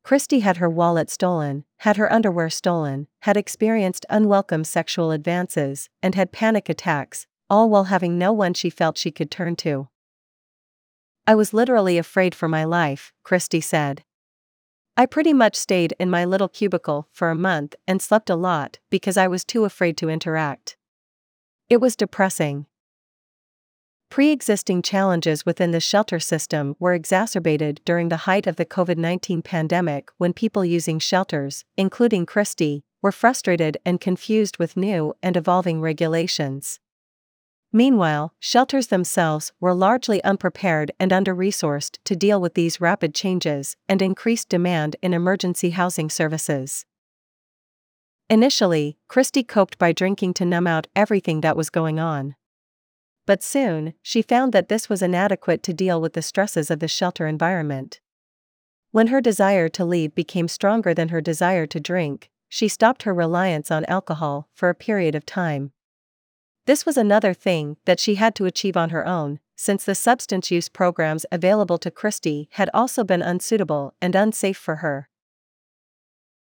Christy 0.03 0.39
had 0.39 0.57
her 0.57 0.69
wallet 0.69 1.09
stolen, 1.09 1.65
had 1.77 1.97
her 1.97 2.11
underwear 2.11 2.49
stolen, 2.49 3.07
had 3.21 3.37
experienced 3.37 4.05
unwelcome 4.09 4.63
sexual 4.63 5.11
advances, 5.11 5.89
and 6.01 6.15
had 6.15 6.31
panic 6.31 6.69
attacks, 6.69 7.27
all 7.49 7.69
while 7.69 7.85
having 7.85 8.17
no 8.17 8.31
one 8.31 8.53
she 8.53 8.69
felt 8.69 8.97
she 8.97 9.11
could 9.11 9.29
turn 9.29 9.55
to. 9.57 9.89
I 11.27 11.35
was 11.35 11.53
literally 11.53 11.97
afraid 11.97 12.33
for 12.33 12.47
my 12.47 12.63
life, 12.63 13.13
Christy 13.23 13.61
said. 13.61 14.03
I 14.97 15.05
pretty 15.05 15.31
much 15.31 15.55
stayed 15.55 15.93
in 15.99 16.09
my 16.09 16.25
little 16.25 16.49
cubicle 16.49 17.07
for 17.11 17.29
a 17.29 17.35
month 17.35 17.75
and 17.87 18.01
slept 18.01 18.29
a 18.29 18.35
lot 18.35 18.79
because 18.89 19.15
I 19.15 19.27
was 19.27 19.45
too 19.45 19.63
afraid 19.63 19.95
to 19.97 20.09
interact. 20.09 20.75
It 21.69 21.77
was 21.77 21.95
depressing. 21.95 22.65
Pre 24.09 24.31
existing 24.31 24.81
challenges 24.81 25.45
within 25.45 25.69
the 25.69 25.79
shelter 25.79 26.19
system 26.19 26.75
were 26.79 26.95
exacerbated 26.95 27.79
during 27.85 28.09
the 28.09 28.25
height 28.25 28.47
of 28.47 28.55
the 28.55 28.65
COVID 28.65 28.97
19 28.97 29.43
pandemic 29.43 30.09
when 30.17 30.33
people 30.33 30.65
using 30.65 30.97
shelters, 30.97 31.63
including 31.77 32.25
Christy, 32.25 32.83
were 33.03 33.11
frustrated 33.11 33.77
and 33.85 34.01
confused 34.01 34.57
with 34.57 34.75
new 34.75 35.13
and 35.21 35.37
evolving 35.37 35.79
regulations. 35.79 36.79
Meanwhile, 37.71 38.33
shelters 38.39 38.87
themselves 38.87 39.53
were 39.59 39.75
largely 39.75 40.23
unprepared 40.23 40.91
and 40.99 41.13
under 41.13 41.35
resourced 41.35 41.99
to 42.05 42.15
deal 42.15 42.41
with 42.41 42.55
these 42.55 42.81
rapid 42.81 43.13
changes 43.13 43.77
and 43.87 44.01
increased 44.01 44.49
demand 44.49 44.95
in 45.03 45.13
emergency 45.13 45.69
housing 45.69 46.09
services. 46.09 46.83
Initially, 48.27 48.97
Christy 49.07 49.43
coped 49.43 49.77
by 49.77 49.91
drinking 49.91 50.33
to 50.35 50.45
numb 50.45 50.65
out 50.65 50.87
everything 50.95 51.41
that 51.41 51.55
was 51.55 51.69
going 51.69 51.99
on. 51.99 52.35
But 53.29 53.43
soon, 53.43 53.93
she 54.01 54.23
found 54.23 54.53
that 54.53 54.69
this 54.69 54.89
was 54.89 55.03
inadequate 55.03 55.61
to 55.61 55.71
deal 55.71 56.01
with 56.01 56.13
the 56.13 56.21
stresses 56.23 56.71
of 56.71 56.79
the 56.79 56.87
shelter 56.87 57.27
environment. 57.27 57.99
When 58.89 59.09
her 59.09 59.21
desire 59.21 59.69
to 59.69 59.85
leave 59.85 60.15
became 60.15 60.47
stronger 60.47 60.95
than 60.95 61.09
her 61.09 61.21
desire 61.21 61.67
to 61.67 61.79
drink, 61.79 62.31
she 62.47 62.67
stopped 62.67 63.03
her 63.03 63.13
reliance 63.13 63.69
on 63.69 63.85
alcohol 63.85 64.49
for 64.55 64.67
a 64.67 64.73
period 64.73 65.13
of 65.13 65.27
time. 65.27 65.73
This 66.65 66.87
was 66.87 66.97
another 66.97 67.35
thing 67.35 67.77
that 67.85 67.99
she 67.99 68.15
had 68.15 68.33
to 68.33 68.45
achieve 68.45 68.75
on 68.75 68.89
her 68.89 69.05
own, 69.05 69.39
since 69.55 69.85
the 69.85 69.93
substance 69.93 70.49
use 70.49 70.67
programs 70.67 71.27
available 71.31 71.77
to 71.77 71.91
Christy 71.91 72.49
had 72.53 72.71
also 72.73 73.03
been 73.03 73.21
unsuitable 73.21 73.93
and 74.01 74.15
unsafe 74.15 74.57
for 74.57 74.77
her. 74.77 75.07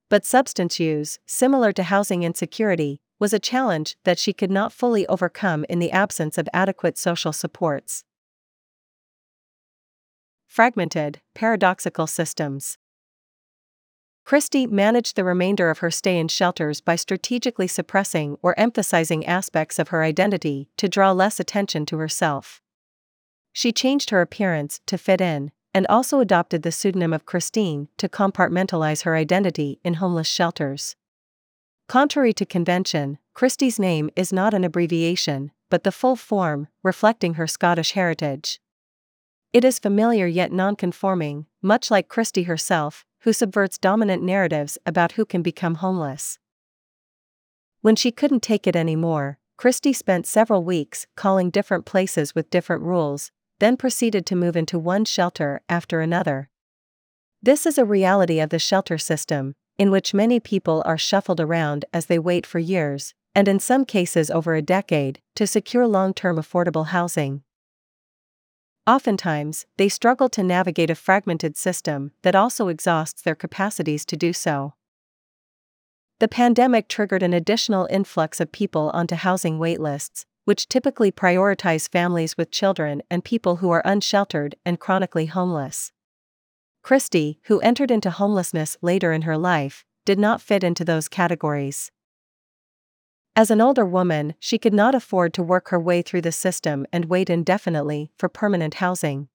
But 0.09 0.25
substance 0.25 0.79
use, 0.79 1.19
similar 1.27 1.73
to 1.73 1.83
housing 1.83 2.23
insecurity, 2.23 3.01
was 3.19 3.33
a 3.33 3.39
challenge 3.39 3.97
that 4.05 4.19
she 4.19 4.33
could 4.33 4.51
not 4.51 4.73
fully 4.73 5.07
overcome 5.07 5.65
in 5.69 5.79
the 5.79 5.91
absence 5.91 6.37
of 6.39 6.49
adequate 6.53 6.99
social 6.99 7.33
supports. 7.33 8.05
Fragmented, 10.47 11.21
paradoxical 11.35 12.07
systems. 12.07 12.79
Christy 14.25 14.67
managed 14.67 15.15
the 15.15 15.25
remainder 15.25 15.71
of 15.71 15.79
her 15.79 15.91
stay 15.91 16.19
in 16.19 16.29
shelters 16.29 16.81
by 16.81 16.97
strategically 16.97 17.69
suppressing 17.69 18.37
or 18.43 18.59
emphasizing 18.59 19.25
aspects 19.25 19.79
of 19.79 19.89
her 19.89 20.03
identity 20.03 20.69
to 20.77 20.89
draw 20.89 21.13
less 21.13 21.39
attention 21.39 21.87
to 21.87 21.99
herself. 21.99 22.61
She 23.53 23.73
changed 23.73 24.11
her 24.11 24.21
appearance 24.21 24.81
to 24.87 24.99
fit 24.99 25.21
in, 25.21 25.53
and 25.73 25.87
also 25.89 26.21
adopted 26.21 26.63
the 26.63 26.73
pseudonym 26.73 27.13
of 27.13 27.27
Christine 27.27 27.89
to 27.99 28.09
compartmentalize 28.09 29.03
her 29.03 29.15
identity 29.15 29.79
in 29.85 29.95
homeless 29.95 30.27
shelters. 30.27 30.97
Contrary 31.89 32.33
to 32.33 32.45
convention, 32.45 33.19
Christy's 33.33 33.79
name 33.79 34.11
is 34.17 34.33
not 34.33 34.53
an 34.53 34.65
abbreviation, 34.65 35.53
but 35.71 35.85
the 35.85 35.93
full 35.93 36.17
form, 36.17 36.67
reflecting 36.83 37.35
her 37.35 37.47
Scottish 37.47 37.93
heritage. 37.93 38.61
It 39.53 39.65
is 39.65 39.79
familiar 39.79 40.27
yet 40.27 40.51
non-conforming, 40.51 41.47
much 41.63 41.91
like 41.91 42.09
Christy 42.09 42.43
herself, 42.43 43.05
who 43.21 43.33
subverts 43.33 43.79
dominant 43.79 44.23
narratives 44.23 44.79
about 44.85 45.13
who 45.13 45.25
can 45.25 45.43
become 45.43 45.77
homeless. 45.77 46.39
When 47.83 47.95
she 47.95 48.11
couldn't 48.11 48.43
take 48.43 48.67
it 48.67 48.75
anymore, 48.75 49.39
Christy 49.57 49.93
spent 49.93 50.27
several 50.27 50.65
weeks 50.65 51.07
calling 51.15 51.51
different 51.51 51.87
places 51.87 52.35
with 52.35 52.51
different 52.51 52.83
rules, 52.83 53.31
then 53.61 53.77
proceeded 53.77 54.27
to 54.27 54.37
move 54.37 54.57
into 54.57 54.79
one 54.79 55.05
shelter 55.05 55.63
after 55.69 56.01
another. 56.01 56.51
This 57.41 57.65
is 57.65 57.79
a 57.79 57.85
reality 57.85 58.41
of 58.41 58.51
the 58.51 58.59
shelter 58.59 58.99
system, 58.99 59.55
in 59.79 59.91
which 59.91 60.15
many 60.15 60.41
people 60.41 60.83
are 60.87 60.99
shuffled 60.99 61.41
around 61.41 61.85
as 61.93 62.07
they 62.07 62.19
wait 62.19 62.47
for 62.47 62.59
years, 62.59 63.15
and 63.35 63.49
in 63.49 63.59
some 63.59 63.85
cases 63.85 64.31
over 64.31 64.55
a 64.55 64.63
decade, 64.63 65.21
to 65.35 65.47
secure 65.47 65.87
long 65.87 66.15
term 66.15 66.37
affordable 66.37 66.87
housing. 66.87 67.43
Oftentimes, 68.87 69.67
they 69.79 69.89
struggle 69.89 70.29
to 70.29 70.43
navigate 70.43 70.91
a 70.91 70.95
fragmented 70.95 71.57
system 71.57 72.13
that 72.23 72.37
also 72.37 72.69
exhausts 72.69 73.21
their 73.21 73.35
capacities 73.35 74.05
to 74.05 74.17
do 74.17 74.33
so. 74.33 74.75
The 76.19 76.29
pandemic 76.29 76.89
triggered 76.89 77.23
an 77.23 77.35
additional 77.35 77.89
influx 77.91 78.41
of 78.41 78.53
people 78.53 78.91
onto 78.95 79.17
housing 79.17 79.59
waitlists, 79.59 80.25
which 80.45 80.69
typically 80.69 81.11
prioritize 81.11 81.91
families 81.91 82.39
with 82.39 82.53
children 82.53 83.03
and 83.11 83.25
people 83.25 83.57
who 83.57 83.71
are 83.71 83.83
unsheltered 83.85 84.55
and 84.65 84.81
chronically 84.81 85.27
homeless. 85.27 85.93
Christy, 86.87 87.41
who 87.47 87.59
entered 87.63 87.91
into 87.91 88.13
homelessness 88.13 88.77
later 88.81 89.11
in 89.11 89.23
her 89.23 89.37
life, 89.37 89.85
did 90.05 90.21
not 90.21 90.41
fit 90.41 90.63
into 90.63 90.85
those 90.85 91.09
categories. 91.09 91.91
As 93.35 93.51
an 93.51 93.61
older 93.61 93.85
woman, 93.85 94.35
she 94.39 94.57
could 94.57 94.73
not 94.73 94.95
afford 94.95 95.35
to 95.35 95.43
work 95.43 95.71
her 95.71 95.81
way 95.81 96.01
through 96.01 96.21
the 96.21 96.31
system 96.31 96.87
and 96.93 97.07
wait 97.07 97.29
indefinitely 97.29 98.13
for 98.17 98.29
permanent 98.29 98.75
housing. 98.75 99.27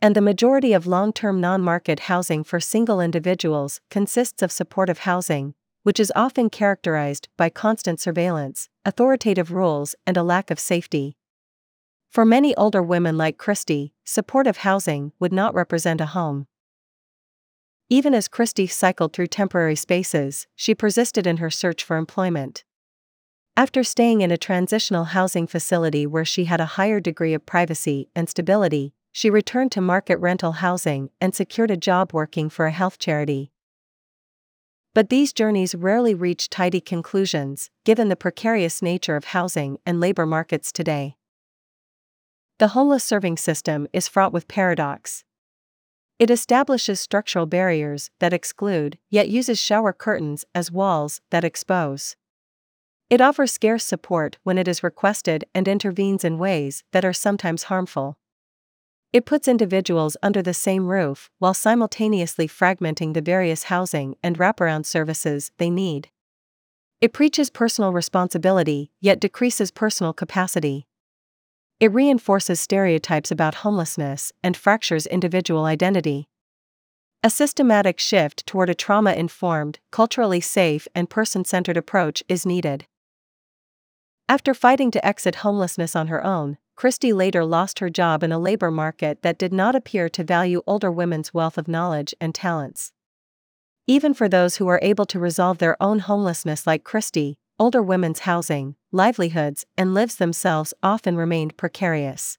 And 0.00 0.16
the 0.16 0.22
majority 0.22 0.72
of 0.72 0.86
long 0.86 1.12
term 1.12 1.38
non 1.38 1.60
market 1.60 2.00
housing 2.08 2.42
for 2.42 2.60
single 2.60 2.98
individuals 2.98 3.82
consists 3.90 4.40
of 4.40 4.50
supportive 4.50 5.00
housing, 5.00 5.52
which 5.82 6.00
is 6.00 6.10
often 6.16 6.48
characterized 6.48 7.28
by 7.36 7.50
constant 7.50 8.00
surveillance, 8.00 8.70
authoritative 8.86 9.52
rules, 9.52 9.94
and 10.06 10.16
a 10.16 10.22
lack 10.22 10.50
of 10.50 10.58
safety. 10.58 11.18
For 12.08 12.24
many 12.24 12.56
older 12.56 12.82
women 12.82 13.18
like 13.18 13.36
Christy, 13.36 13.92
supportive 14.02 14.56
housing 14.58 15.12
would 15.20 15.32
not 15.32 15.54
represent 15.54 16.00
a 16.00 16.06
home. 16.06 16.46
Even 17.90 18.14
as 18.14 18.28
Christy 18.28 18.66
cycled 18.66 19.12
through 19.12 19.26
temporary 19.26 19.76
spaces, 19.76 20.46
she 20.56 20.74
persisted 20.74 21.26
in 21.26 21.36
her 21.36 21.50
search 21.50 21.84
for 21.84 21.96
employment. 21.96 22.64
After 23.56 23.84
staying 23.84 24.20
in 24.20 24.30
a 24.30 24.38
transitional 24.38 25.04
housing 25.04 25.46
facility 25.46 26.06
where 26.06 26.24
she 26.24 26.46
had 26.46 26.60
a 26.60 26.74
higher 26.76 26.98
degree 26.98 27.34
of 27.34 27.46
privacy 27.46 28.08
and 28.14 28.28
stability, 28.28 28.94
she 29.12 29.30
returned 29.30 29.70
to 29.72 29.80
market 29.80 30.16
rental 30.18 30.52
housing 30.52 31.10
and 31.20 31.34
secured 31.34 31.70
a 31.70 31.76
job 31.76 32.12
working 32.12 32.50
for 32.50 32.66
a 32.66 32.72
health 32.72 32.98
charity. 32.98 33.52
But 34.92 35.08
these 35.08 35.32
journeys 35.32 35.74
rarely 35.74 36.14
reach 36.14 36.50
tidy 36.50 36.80
conclusions, 36.80 37.70
given 37.84 38.08
the 38.08 38.16
precarious 38.16 38.80
nature 38.80 39.14
of 39.14 39.26
housing 39.26 39.78
and 39.84 40.00
labor 40.00 40.24
markets 40.26 40.72
today. 40.72 41.16
The 42.58 42.68
homeless 42.68 43.04
serving 43.04 43.36
system 43.36 43.86
is 43.92 44.08
fraught 44.08 44.32
with 44.32 44.48
paradox. 44.48 45.24
It 46.18 46.30
establishes 46.30 47.00
structural 47.00 47.46
barriers 47.46 48.10
that 48.20 48.32
exclude, 48.32 48.98
yet 49.10 49.28
uses 49.28 49.58
shower 49.58 49.92
curtains 49.92 50.44
as 50.54 50.70
walls 50.70 51.20
that 51.30 51.44
expose. 51.44 52.16
It 53.10 53.20
offers 53.20 53.52
scarce 53.52 53.84
support 53.84 54.38
when 54.44 54.56
it 54.56 54.68
is 54.68 54.82
requested 54.82 55.44
and 55.54 55.66
intervenes 55.66 56.24
in 56.24 56.38
ways 56.38 56.84
that 56.92 57.04
are 57.04 57.12
sometimes 57.12 57.64
harmful. 57.64 58.16
It 59.12 59.26
puts 59.26 59.46
individuals 59.46 60.16
under 60.22 60.42
the 60.42 60.54
same 60.54 60.86
roof 60.88 61.30
while 61.38 61.54
simultaneously 61.54 62.48
fragmenting 62.48 63.14
the 63.14 63.20
various 63.20 63.64
housing 63.64 64.16
and 64.22 64.38
wraparound 64.38 64.86
services 64.86 65.52
they 65.58 65.70
need. 65.70 66.10
It 67.00 67.12
preaches 67.12 67.50
personal 67.50 67.92
responsibility 67.92 68.90
yet 69.00 69.20
decreases 69.20 69.70
personal 69.70 70.12
capacity. 70.12 70.86
It 71.84 71.92
reinforces 71.92 72.60
stereotypes 72.60 73.30
about 73.30 73.56
homelessness 73.56 74.32
and 74.42 74.56
fractures 74.56 75.04
individual 75.06 75.66
identity. 75.66 76.30
A 77.22 77.28
systematic 77.28 78.00
shift 78.00 78.46
toward 78.46 78.70
a 78.70 78.74
trauma 78.74 79.12
informed, 79.12 79.80
culturally 79.90 80.40
safe, 80.40 80.88
and 80.94 81.10
person 81.10 81.44
centered 81.44 81.76
approach 81.76 82.24
is 82.26 82.46
needed. 82.46 82.86
After 84.30 84.54
fighting 84.54 84.90
to 84.92 85.06
exit 85.06 85.34
homelessness 85.44 85.94
on 85.94 86.06
her 86.06 86.24
own, 86.24 86.56
Christy 86.74 87.12
later 87.12 87.44
lost 87.44 87.80
her 87.80 87.90
job 87.90 88.22
in 88.22 88.32
a 88.32 88.38
labor 88.38 88.70
market 88.70 89.20
that 89.20 89.36
did 89.36 89.52
not 89.52 89.76
appear 89.76 90.08
to 90.08 90.24
value 90.24 90.62
older 90.66 90.90
women's 90.90 91.34
wealth 91.34 91.58
of 91.58 91.68
knowledge 91.68 92.14
and 92.18 92.34
talents. 92.34 92.92
Even 93.86 94.14
for 94.14 94.26
those 94.26 94.56
who 94.56 94.68
are 94.68 94.80
able 94.80 95.04
to 95.04 95.18
resolve 95.18 95.58
their 95.58 95.76
own 95.82 95.98
homelessness 95.98 96.66
like 96.66 96.82
Christy, 96.82 97.36
older 97.58 97.82
women's 97.82 98.20
housing, 98.20 98.74
livelihoods, 98.90 99.64
and 99.76 99.94
lives 99.94 100.16
themselves 100.16 100.74
often 100.82 101.16
remained 101.16 101.56
precarious. 101.56 102.38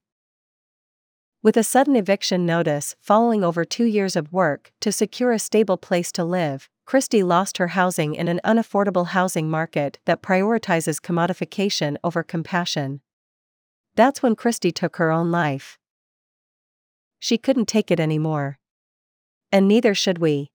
With 1.42 1.58
a 1.58 1.64
sudden 1.64 1.96
eviction 1.96 2.46
notice 2.46 2.96
following 3.00 3.44
over 3.44 3.64
two 3.64 3.86
years 3.86 4.16
of 4.16 4.34
work 4.34 4.72
to 4.82 4.92
secure 4.92 5.32
a 5.32 5.40
stable 5.40 5.78
place 5.78 6.12
to 6.14 6.24
live, 6.24 6.70
Christy 6.86 7.24
lost 7.24 7.58
her 7.58 7.70
housing 7.70 8.16
in 8.16 8.28
an 8.28 8.42
unaffordable 8.44 9.08
housing 9.08 9.50
market 9.50 10.00
that 10.06 10.22
prioritizes 10.22 11.00
commodification 11.00 11.98
over 12.04 12.24
compassion. 12.24 13.02
That's 13.96 14.22
when 14.22 14.36
Christy 14.36 14.72
took 14.72 14.98
her 14.98 15.12
own 15.12 15.32
life. 15.32 15.78
She 17.20 17.38
couldn't 17.38 17.68
take 17.68 17.90
it 17.90 18.00
anymore. 18.00 18.60
And 19.52 19.68
neither 19.68 19.96
should 19.96 20.18
we. 20.18 20.52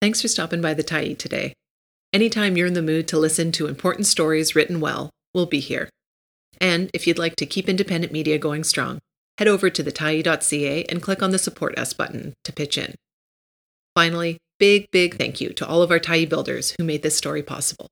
Thanks 0.00 0.20
for 0.20 0.28
stopping 0.28 0.60
by 0.60 0.74
the 0.74 0.84
Tyee 0.84 1.16
today. 1.16 1.54
Anytime 2.12 2.56
you're 2.56 2.66
in 2.66 2.74
the 2.74 2.82
mood 2.82 3.08
to 3.08 3.18
listen 3.18 3.52
to 3.52 3.66
important 3.66 4.06
stories 4.06 4.54
written 4.54 4.80
well, 4.80 5.10
we'll 5.34 5.46
be 5.46 5.60
here. 5.60 5.90
And 6.60 6.90
if 6.94 7.06
you'd 7.06 7.18
like 7.18 7.36
to 7.36 7.46
keep 7.46 7.68
independent 7.68 8.12
media 8.12 8.38
going 8.38 8.64
strong, 8.64 9.00
head 9.38 9.48
over 9.48 9.68
to 9.68 9.84
thetyee.ca 9.84 10.84
and 10.84 11.02
click 11.02 11.22
on 11.22 11.30
the 11.30 11.38
Support 11.38 11.78
Us 11.78 11.92
button 11.92 12.32
to 12.44 12.52
pitch 12.52 12.78
in. 12.78 12.94
Finally, 13.94 14.38
big, 14.58 14.90
big 14.90 15.16
thank 15.16 15.40
you 15.40 15.50
to 15.50 15.66
all 15.66 15.82
of 15.82 15.90
our 15.90 15.98
Tyee 15.98 16.28
builders 16.28 16.74
who 16.78 16.84
made 16.84 17.02
this 17.02 17.16
story 17.16 17.42
possible. 17.42 17.88